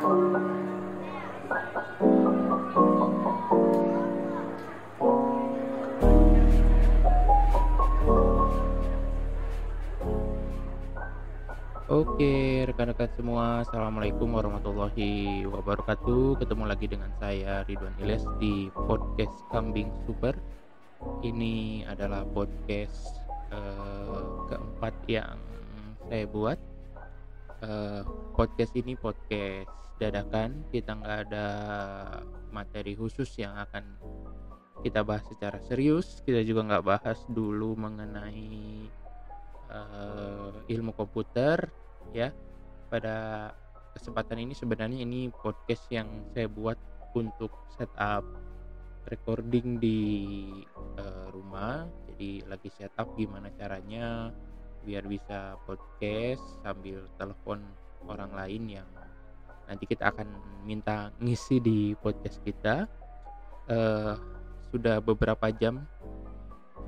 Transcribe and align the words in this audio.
Oke, 0.00 0.16
rekan-rekan 12.64 13.12
semua, 13.12 13.60
Assalamualaikum 13.60 14.32
warahmatullahi 14.32 15.44
wabarakatuh. 15.44 16.40
Ketemu 16.40 16.64
lagi 16.64 16.88
dengan 16.88 17.12
saya, 17.20 17.60
Ridwan 17.68 17.92
Iles, 18.00 18.24
di 18.40 18.72
podcast 18.72 19.36
Kambing 19.52 19.92
Super. 20.08 20.32
Ini 21.20 21.84
adalah 21.84 22.24
podcast 22.32 23.20
uh, 23.52 24.48
keempat 24.48 24.96
yang 25.12 25.36
saya 26.08 26.24
buat 26.24 26.56
Uh, 27.60 28.00
podcast 28.32 28.72
ini 28.72 28.96
podcast 28.96 29.68
dadakan, 30.00 30.64
kita 30.72 30.96
nggak 30.96 31.28
ada 31.28 31.46
materi 32.48 32.96
khusus 32.96 33.28
yang 33.36 33.52
akan 33.52 33.84
kita 34.80 35.04
bahas 35.04 35.28
secara 35.28 35.60
serius. 35.68 36.24
Kita 36.24 36.40
juga 36.40 36.64
nggak 36.64 36.86
bahas 36.88 37.20
dulu 37.28 37.76
mengenai 37.76 38.88
uh, 39.68 40.56
ilmu 40.72 40.96
komputer 40.96 41.68
ya. 42.16 42.32
Pada 42.88 43.52
kesempatan 43.92 44.40
ini 44.40 44.56
sebenarnya 44.56 45.04
ini 45.04 45.28
podcast 45.28 45.84
yang 45.92 46.08
saya 46.32 46.48
buat 46.48 46.80
untuk 47.12 47.52
setup 47.76 48.24
recording 49.12 49.76
di 49.76 50.00
uh, 50.96 51.28
rumah. 51.28 51.84
Jadi 52.08 52.40
lagi 52.48 52.72
setup 52.72 53.12
gimana 53.20 53.52
caranya 53.52 54.32
biar 54.84 55.04
bisa 55.04 55.60
podcast 55.68 56.40
sambil 56.64 57.04
telepon 57.20 57.60
orang 58.08 58.32
lain 58.32 58.80
yang 58.80 58.88
nanti 59.68 59.84
kita 59.86 60.10
akan 60.10 60.26
minta 60.64 61.14
ngisi 61.20 61.60
di 61.62 61.94
podcast 61.98 62.40
kita. 62.42 62.88
Uh, 63.70 64.18
sudah 64.74 64.98
beberapa 64.98 65.50
jam 65.54 65.86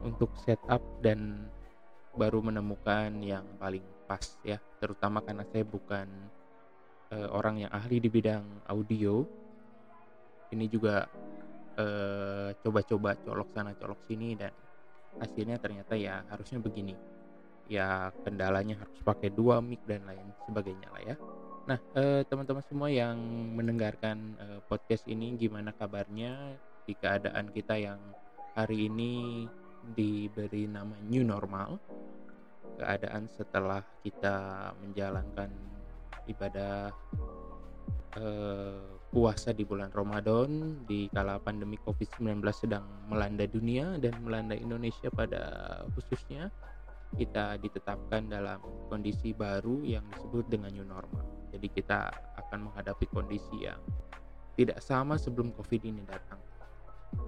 untuk 0.02 0.34
setup 0.42 0.82
dan 0.98 1.46
baru 2.18 2.42
menemukan 2.42 3.22
yang 3.22 3.46
paling 3.58 3.86
pas 4.10 4.22
ya. 4.42 4.58
Terutama 4.82 5.22
karena 5.22 5.46
saya 5.46 5.62
bukan 5.62 6.06
uh, 7.14 7.28
orang 7.30 7.66
yang 7.66 7.70
ahli 7.70 8.02
di 8.02 8.10
bidang 8.10 8.66
audio. 8.66 9.22
Ini 10.52 10.68
juga 10.68 11.08
coba 11.72 12.52
coba-coba 12.60 13.10
colok 13.24 13.48
sana 13.56 13.72
colok 13.72 14.04
sini 14.04 14.36
dan 14.36 14.52
hasilnya 15.16 15.56
ternyata 15.56 15.96
ya 15.96 16.20
harusnya 16.28 16.60
begini 16.60 16.92
ya 17.72 18.12
kendalanya 18.20 18.76
harus 18.76 19.00
pakai 19.00 19.32
dua 19.32 19.64
mic 19.64 19.80
dan 19.88 20.04
lain 20.04 20.28
sebagainya 20.44 20.88
lah 20.92 21.02
ya. 21.02 21.16
Nah 21.64 21.78
teman-teman 22.28 22.64
semua 22.68 22.92
yang 22.92 23.16
mendengarkan 23.56 24.36
uh, 24.36 24.60
podcast 24.68 25.08
ini 25.08 25.32
gimana 25.40 25.72
kabarnya? 25.72 26.60
Di 26.84 26.92
keadaan 26.98 27.48
kita 27.54 27.78
yang 27.78 28.00
hari 28.52 28.92
ini 28.92 29.46
diberi 29.96 30.68
nama 30.68 30.94
new 31.08 31.24
normal. 31.24 31.80
Keadaan 32.76 33.28
setelah 33.30 33.80
kita 34.02 34.72
menjalankan 34.80 35.50
ibadah 36.26 36.90
eh, 38.16 38.92
puasa 39.12 39.52
di 39.52 39.68
bulan 39.68 39.92
Ramadan 39.92 40.80
di 40.88 41.04
kala 41.12 41.36
pandemi 41.36 41.76
Covid-19 41.84 42.40
sedang 42.54 42.84
melanda 43.12 43.44
dunia 43.44 44.00
dan 44.00 44.16
melanda 44.24 44.56
Indonesia 44.56 45.12
pada 45.12 45.42
khususnya 45.92 46.48
kita 47.16 47.60
ditetapkan 47.60 48.28
dalam 48.28 48.60
kondisi 48.88 49.36
baru 49.36 49.84
yang 49.84 50.04
disebut 50.16 50.48
dengan 50.48 50.72
new 50.72 50.86
normal. 50.86 51.24
Jadi 51.52 51.68
kita 51.68 52.08
akan 52.40 52.72
menghadapi 52.72 53.04
kondisi 53.12 53.68
yang 53.68 53.80
tidak 54.56 54.80
sama 54.80 55.20
sebelum 55.20 55.52
Covid 55.52 55.84
ini 55.84 56.00
datang. 56.08 56.40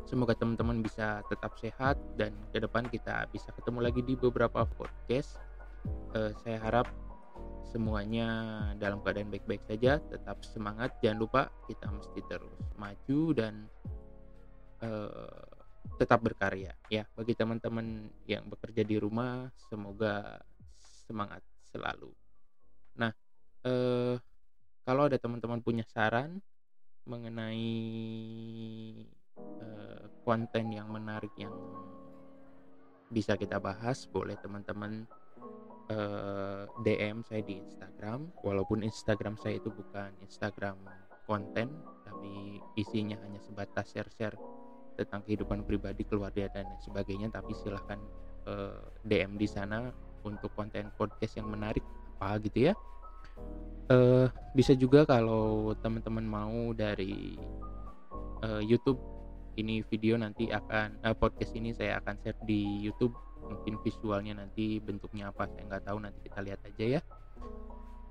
Semoga 0.08 0.32
teman-teman 0.32 0.80
bisa 0.80 1.20
tetap 1.28 1.56
sehat 1.60 2.00
dan 2.16 2.32
ke 2.52 2.60
depan 2.60 2.88
kita 2.88 3.28
bisa 3.28 3.52
ketemu 3.52 3.84
lagi 3.84 4.00
di 4.00 4.16
beberapa 4.16 4.64
podcast. 4.64 5.36
Uh, 6.16 6.32
saya 6.40 6.56
harap 6.60 6.88
semuanya 7.68 8.28
dalam 8.80 9.04
keadaan 9.04 9.28
baik-baik 9.28 9.60
saja, 9.68 10.00
tetap 10.08 10.40
semangat, 10.46 10.96
jangan 11.04 11.18
lupa 11.20 11.42
kita 11.68 11.90
mesti 11.92 12.20
terus 12.30 12.56
maju 12.80 13.22
dan 13.36 13.68
uh, 14.80 15.53
tetap 15.98 16.20
berkarya 16.22 16.74
ya. 16.90 17.06
Bagi 17.14 17.34
teman-teman 17.34 18.10
yang 18.26 18.46
bekerja 18.50 18.82
di 18.82 18.96
rumah, 18.98 19.50
semoga 19.70 20.42
semangat 21.06 21.42
selalu. 21.70 22.10
Nah, 22.98 23.12
uh, 23.66 24.16
kalau 24.84 25.08
ada 25.08 25.18
teman-teman 25.18 25.60
punya 25.64 25.84
saran 25.88 26.38
mengenai 27.04 27.68
uh, 29.36 30.04
konten 30.24 30.72
yang 30.72 30.88
menarik 30.88 31.32
yang 31.36 31.52
bisa 33.12 33.36
kita 33.36 33.60
bahas 33.60 34.08
boleh 34.08 34.34
teman-teman 34.40 35.04
uh, 35.92 36.64
DM 36.80 37.20
saya 37.28 37.44
di 37.44 37.60
Instagram 37.60 38.32
walaupun 38.40 38.80
Instagram 38.80 39.36
saya 39.36 39.60
itu 39.60 39.68
bukan 39.68 40.10
Instagram 40.24 40.80
konten 41.28 41.68
tapi 42.04 42.60
isinya 42.80 43.20
hanya 43.20 43.40
sebatas 43.44 43.92
share-share 43.92 44.36
tentang 44.94 45.22
kehidupan 45.26 45.66
pribadi 45.66 46.06
keluarga 46.06 46.46
dan 46.50 46.66
sebagainya 46.82 47.30
tapi 47.34 47.52
silahkan 47.58 47.98
uh, 48.46 48.78
DM 49.04 49.36
di 49.36 49.48
sana 49.50 49.90
untuk 50.24 50.50
konten 50.56 50.88
podcast 50.96 51.36
yang 51.36 51.50
menarik 51.52 51.84
apa 52.16 52.40
gitu 52.40 52.72
ya. 52.72 52.74
Uh, 53.92 54.32
bisa 54.56 54.72
juga 54.72 55.04
kalau 55.04 55.76
teman-teman 55.84 56.24
mau 56.24 56.72
dari 56.72 57.36
uh, 58.40 58.62
YouTube 58.64 58.96
ini 59.60 59.84
video 59.86 60.16
nanti 60.16 60.48
akan 60.48 61.04
uh, 61.04 61.12
podcast 61.12 61.52
ini 61.54 61.76
saya 61.76 62.00
akan 62.00 62.16
share 62.24 62.38
di 62.48 62.80
YouTube. 62.80 63.12
Mungkin 63.44 63.76
visualnya 63.84 64.40
nanti 64.40 64.80
bentuknya 64.80 65.28
apa 65.28 65.44
saya 65.52 65.68
nggak 65.68 65.84
tahu 65.84 65.98
nanti 66.00 66.18
kita 66.24 66.40
lihat 66.40 66.60
aja 66.64 66.84
ya. 66.96 67.00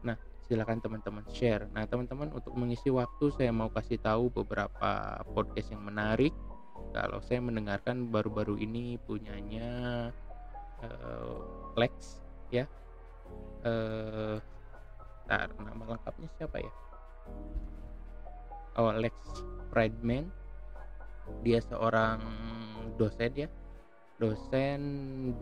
Nah 0.06 0.14
silakan 0.46 0.78
teman-teman 0.78 1.26
share. 1.34 1.66
Nah 1.74 1.90
teman-teman 1.90 2.30
untuk 2.30 2.54
mengisi 2.54 2.94
waktu 2.94 3.34
saya 3.34 3.50
mau 3.50 3.74
kasih 3.74 3.98
tahu 3.98 4.30
beberapa 4.30 5.24
podcast 5.34 5.74
yang 5.74 5.82
menarik 5.82 6.36
kalau 6.94 7.20
saya 7.26 7.42
mendengarkan 7.42 8.14
baru-baru 8.14 8.62
ini 8.62 9.02
punyanya 9.02 9.68
uh, 10.86 11.74
Lex 11.74 12.22
ya. 12.54 12.70
Uh, 13.66 14.38
tar 15.26 15.50
nama 15.58 15.98
lengkapnya 15.98 16.30
siapa 16.38 16.62
ya? 16.62 16.74
Oh 18.78 18.94
Lex 18.94 19.16
Friedman. 19.74 20.30
Dia 21.42 21.60
seorang 21.66 22.22
dosen 23.02 23.34
ya. 23.34 23.50
Dosen 24.22 24.82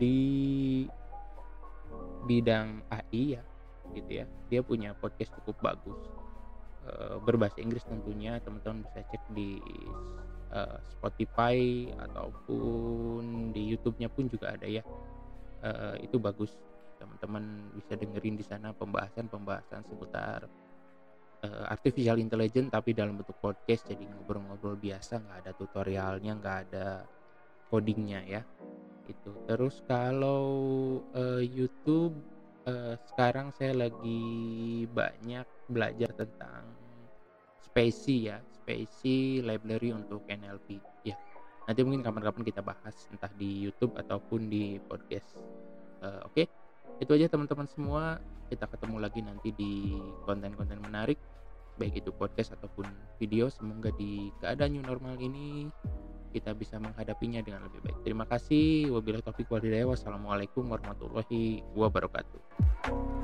di 0.00 0.88
bidang 2.24 2.80
AI 2.88 3.36
ya 3.36 3.42
gitu 3.92 4.24
ya. 4.24 4.26
Dia 4.48 4.64
punya 4.64 4.96
podcast 4.96 5.34
cukup 5.42 5.58
bagus. 5.60 6.00
E, 6.86 7.18
berbahasa 7.26 7.60
Inggris 7.60 7.84
tentunya. 7.84 8.38
Teman-teman 8.40 8.86
bisa 8.86 9.04
cek 9.10 9.22
di 9.34 9.58
e, 10.52 10.60
Spotify 10.92 11.88
ataupun 11.96 13.50
di 13.56 13.72
YouTube-nya 13.72 14.12
pun 14.12 14.28
juga 14.28 14.52
ada 14.52 14.68
ya. 14.68 14.84
E, 15.64 15.70
itu 16.04 16.20
bagus. 16.20 16.52
Teman-teman 17.00 17.72
bisa 17.74 17.98
dengerin 17.98 18.38
di 18.38 18.44
sana 18.46 18.70
pembahasan-pembahasan 18.76 19.82
seputar 19.90 20.46
uh, 21.42 21.66
artificial 21.66 22.14
intelligence 22.22 22.70
tapi 22.70 22.94
dalam 22.94 23.18
bentuk 23.18 23.34
podcast. 23.42 23.90
Jadi 23.90 24.06
ngobrol-ngobrol 24.06 24.78
biasa 24.78 25.18
nggak 25.18 25.38
ada 25.42 25.52
tutorialnya 25.58 26.32
nggak 26.38 26.58
ada 26.70 27.02
codingnya 27.66 28.22
ya. 28.22 28.42
Itu 29.10 29.34
terus 29.50 29.82
kalau 29.90 31.02
YouTube 31.42 32.14
sekarang 33.10 33.50
saya 33.50 33.74
lagi 33.74 34.86
banyak 34.86 35.42
belajar 35.66 36.14
tentang 36.14 36.62
spacey 37.58 38.30
ya 38.30 38.38
spacey 38.62 39.42
library 39.42 39.90
untuk 39.90 40.22
NLP 40.30 40.78
ya 41.02 41.18
nanti 41.66 41.80
mungkin 41.86 42.02
kapan-kapan 42.02 42.42
kita 42.42 42.60
bahas 42.62 43.06
entah 43.10 43.30
di 43.38 43.66
YouTube 43.66 43.94
ataupun 43.94 44.50
di 44.50 44.82
podcast. 44.82 45.38
Uh, 46.02 46.18
oke 46.26 46.34
okay? 46.34 46.46
itu 46.98 47.10
aja 47.14 47.30
teman-teman 47.30 47.66
semua. 47.70 48.18
Kita 48.50 48.68
ketemu 48.68 48.96
lagi 49.00 49.20
nanti 49.24 49.48
di 49.54 49.96
konten-konten 50.28 50.82
menarik 50.82 51.16
baik 51.80 52.04
itu 52.04 52.10
podcast 52.12 52.52
ataupun 52.58 52.84
video. 53.16 53.48
Semoga 53.48 53.94
di 53.96 54.28
keadaan 54.42 54.76
new 54.76 54.84
normal 54.84 55.16
ini 55.16 55.70
kita 56.32 56.52
bisa 56.56 56.76
menghadapinya 56.80 57.40
dengan 57.40 57.64
lebih 57.64 57.80
baik. 57.80 57.98
Terima 58.04 58.24
kasih. 58.28 58.92
Wabillahi 58.92 59.24
taufiq 59.24 59.48
walhidayah 59.48 59.88
wassalamualaikum 59.88 60.68
warahmatullahi 60.68 61.64
wabarakatuh 61.72 63.21